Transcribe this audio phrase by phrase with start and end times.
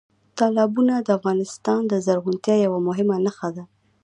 [0.37, 3.63] تالابونه د افغانستان د زرغونتیا یوه مهمه نښه ده.